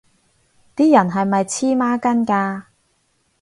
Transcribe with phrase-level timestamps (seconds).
[0.75, 2.63] 啲人係咪黐孖筋㗎